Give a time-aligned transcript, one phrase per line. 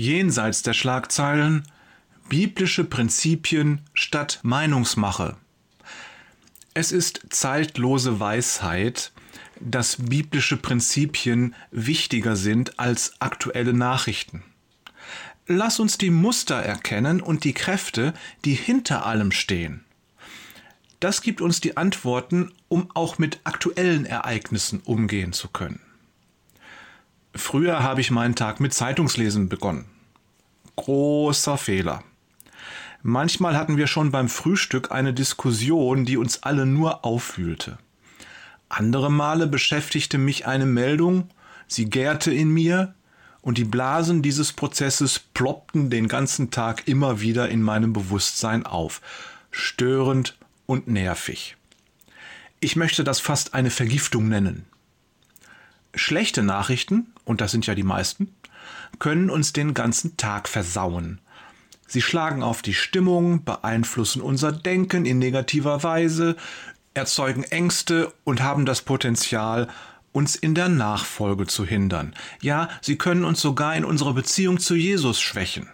[0.00, 1.64] jenseits der Schlagzeilen
[2.30, 5.36] biblische Prinzipien statt Meinungsmache.
[6.72, 9.12] Es ist zeitlose Weisheit,
[9.60, 14.42] dass biblische Prinzipien wichtiger sind als aktuelle Nachrichten.
[15.46, 18.14] Lass uns die Muster erkennen und die Kräfte,
[18.46, 19.84] die hinter allem stehen.
[21.00, 25.80] Das gibt uns die Antworten, um auch mit aktuellen Ereignissen umgehen zu können.
[27.34, 29.86] Früher habe ich meinen Tag mit Zeitungslesen begonnen.
[30.76, 32.02] Großer Fehler.
[33.02, 37.78] Manchmal hatten wir schon beim Frühstück eine Diskussion, die uns alle nur aufwühlte.
[38.68, 41.30] Andere Male beschäftigte mich eine Meldung,
[41.66, 42.94] sie gärte in mir,
[43.42, 49.00] und die Blasen dieses Prozesses ploppten den ganzen Tag immer wieder in meinem Bewusstsein auf,
[49.50, 50.36] störend
[50.66, 51.56] und nervig.
[52.60, 54.66] Ich möchte das fast eine Vergiftung nennen.
[55.94, 58.34] Schlechte Nachrichten, und das sind ja die meisten,
[58.98, 61.20] können uns den ganzen Tag versauen.
[61.86, 66.36] Sie schlagen auf die Stimmung, beeinflussen unser Denken in negativer Weise,
[66.94, 69.68] erzeugen Ängste und haben das Potenzial,
[70.12, 72.14] uns in der Nachfolge zu hindern.
[72.42, 75.68] Ja, sie können uns sogar in unserer Beziehung zu Jesus schwächen.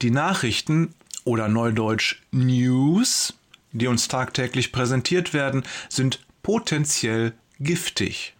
[0.00, 0.94] Die Nachrichten
[1.24, 3.34] oder neudeutsch News,
[3.72, 8.34] die uns tagtäglich präsentiert werden, sind potenziell giftig.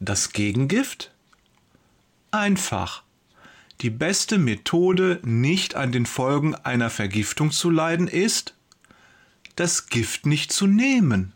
[0.00, 1.10] Das Gegengift?
[2.30, 3.02] Einfach.
[3.80, 8.54] Die beste Methode, nicht an den Folgen einer Vergiftung zu leiden, ist,
[9.56, 11.32] das Gift nicht zu nehmen.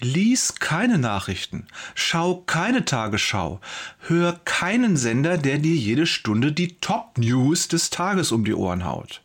[0.00, 3.62] Lies keine Nachrichten, schau keine Tagesschau,
[4.00, 9.22] hör keinen Sender, der dir jede Stunde die Top-News des Tages um die Ohren haut.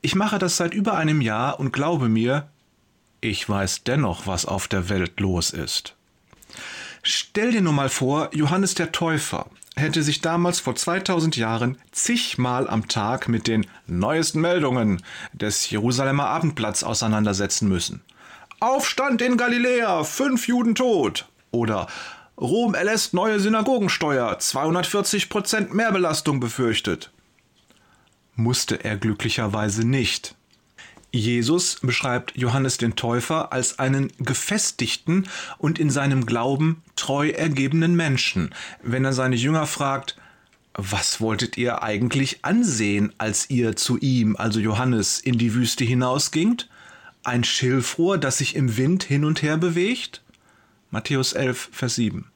[0.00, 2.48] Ich mache das seit über einem Jahr und glaube mir,
[3.20, 5.97] ich weiß dennoch, was auf der Welt los ist.
[7.02, 9.46] Stell dir nur mal vor, Johannes der Täufer
[9.76, 15.02] hätte sich damals vor 2000 Jahren zigmal am Tag mit den neuesten Meldungen
[15.32, 18.02] des Jerusalemer Abendblatts auseinandersetzen müssen.
[18.60, 21.28] Aufstand in Galiläa, fünf Juden tot.
[21.50, 21.86] Oder
[22.36, 27.10] Rom erlässt neue Synagogensteuer, 240 Prozent Mehrbelastung befürchtet.
[28.34, 30.34] Musste er glücklicherweise nicht.
[31.10, 35.26] Jesus beschreibt Johannes den Täufer als einen gefestigten
[35.56, 40.16] und in seinem Glauben treu ergebenen Menschen, wenn er seine Jünger fragt,
[40.74, 46.68] was wolltet ihr eigentlich ansehen, als ihr zu ihm, also Johannes, in die Wüste hinausgingt?
[47.24, 50.22] Ein Schilfrohr, das sich im Wind hin und her bewegt?
[50.90, 52.30] Matthäus 11, Vers 7.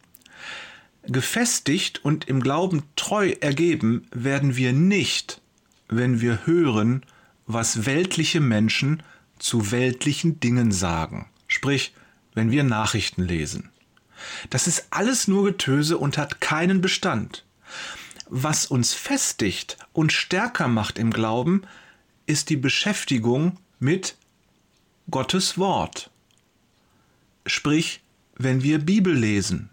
[1.05, 5.41] Gefestigt und im Glauben treu ergeben werden wir nicht,
[5.89, 7.05] wenn wir hören,
[7.47, 9.03] was weltliche Menschen
[9.39, 11.29] zu weltlichen Dingen sagen.
[11.49, 11.93] Sprich,
[12.35, 13.71] wenn wir Nachrichten lesen.
[14.51, 17.45] Das ist alles nur Getöse und hat keinen Bestand.
[18.29, 21.63] Was uns festigt und stärker macht im Glauben,
[22.27, 24.17] ist die Beschäftigung mit
[25.11, 26.11] Gottes Wort.
[27.45, 28.01] Sprich,
[28.37, 29.69] wenn wir Bibel lesen.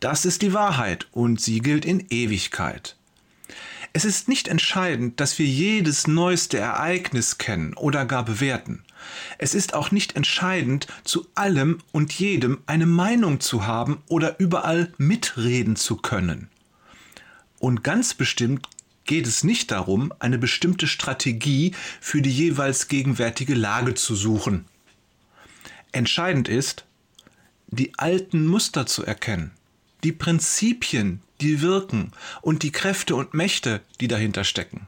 [0.00, 2.95] Das ist die Wahrheit und sie gilt in Ewigkeit.
[3.96, 8.84] Es ist nicht entscheidend, dass wir jedes neueste Ereignis kennen oder gar bewerten.
[9.38, 14.92] Es ist auch nicht entscheidend, zu allem und jedem eine Meinung zu haben oder überall
[14.98, 16.50] mitreden zu können.
[17.58, 18.68] Und ganz bestimmt
[19.06, 24.66] geht es nicht darum, eine bestimmte Strategie für die jeweils gegenwärtige Lage zu suchen.
[25.92, 26.84] Entscheidend ist,
[27.68, 29.52] die alten Muster zu erkennen,
[30.04, 34.86] die Prinzipien, die wirken und die Kräfte und Mächte, die dahinter stecken.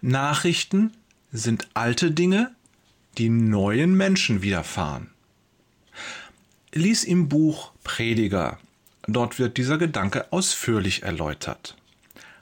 [0.00, 0.92] Nachrichten
[1.32, 2.54] sind alte Dinge,
[3.18, 5.10] die neuen Menschen widerfahren.
[6.72, 8.58] Lies im Buch Prediger.
[9.06, 11.76] Dort wird dieser Gedanke ausführlich erläutert.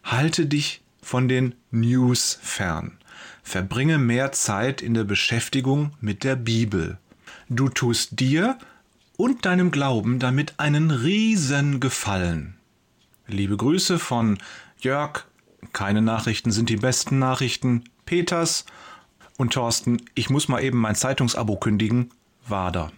[0.05, 2.99] Halte dich von den News fern.
[3.43, 6.99] Verbringe mehr Zeit in der Beschäftigung mit der Bibel.
[7.49, 8.59] Du tust dir
[9.17, 12.55] und deinem Glauben damit einen riesen Gefallen.
[13.27, 14.39] Liebe Grüße von
[14.81, 15.25] Jörg.
[15.73, 17.85] Keine Nachrichten sind die besten Nachrichten.
[18.05, 18.65] Peters
[19.39, 20.03] und Thorsten.
[20.15, 22.11] Ich muss mal eben mein Zeitungsabo kündigen.
[22.47, 22.91] Wader.